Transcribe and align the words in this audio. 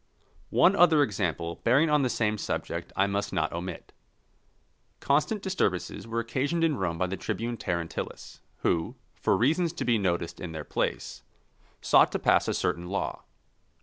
One 0.49 0.75
other 0.75 1.03
example 1.03 1.61
bearing 1.63 1.91
on 1.91 2.01
the 2.01 2.09
same 2.09 2.39
subject 2.39 2.91
I 2.95 3.05
must 3.05 3.31
not 3.31 3.53
omit. 3.53 3.93
Constant 4.99 5.43
disturbances 5.43 6.07
were 6.07 6.19
occasioned 6.19 6.63
in 6.63 6.75
Rome 6.75 6.97
by 6.97 7.05
the 7.05 7.15
tribune 7.17 7.55
Terentillus, 7.55 8.39
who, 8.61 8.95
for 9.13 9.37
reasons 9.37 9.71
to 9.73 9.85
be 9.85 9.99
noticed 9.99 10.39
in 10.39 10.53
their 10.53 10.63
place, 10.63 11.21
sought 11.81 12.11
to 12.13 12.17
pass 12.17 12.47
a 12.47 12.55
certain 12.55 12.87
law. 12.87 13.21